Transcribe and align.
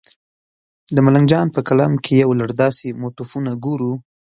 د 0.95 0.97
ملنګ 1.05 1.25
جان 1.31 1.47
په 1.55 1.59
کلام 1.67 1.93
کې 2.03 2.21
یو 2.23 2.31
لړ 2.39 2.49
داسې 2.63 2.85
موتیفونه 3.01 3.51
ګورو. 3.65 3.93